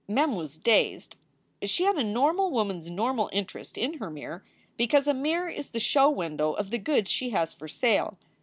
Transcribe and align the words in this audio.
Mem 0.07 0.35
was 0.35 0.57
dazed. 0.57 1.15
She 1.61 1.83
had 1.83 1.95
a 1.95 2.03
normal 2.03 2.49
woman 2.49 2.79
s 2.79 2.87
normal 2.87 3.29
interest 3.31 3.77
in 3.77 3.99
her 3.99 4.09
mirror 4.09 4.43
because 4.75 5.05
a 5.05 5.13
mirror 5.13 5.47
is 5.47 5.67
the 5.67 5.79
show 5.79 6.09
window 6.09 6.53
of 6.53 6.71
the 6.71 6.79
goods 6.79 7.11
she 7.11 7.29
has 7.29 7.53
for 7.53 7.67
sale. 7.67 8.17